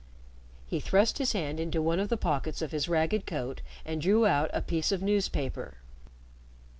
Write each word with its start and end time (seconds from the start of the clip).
He 0.65 0.79
thrust 0.79 1.19
his 1.19 1.33
hand 1.33 1.59
into 1.59 1.79
one 1.79 1.99
of 1.99 2.09
the 2.09 2.17
pockets 2.17 2.63
of 2.63 2.71
his 2.71 2.89
ragged 2.89 3.27
coat, 3.27 3.61
and 3.85 4.01
drew 4.01 4.25
out 4.25 4.49
a 4.51 4.59
piece 4.63 4.91
of 4.91 5.03
newspaper. 5.03 5.75